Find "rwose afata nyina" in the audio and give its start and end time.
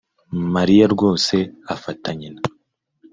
0.93-2.41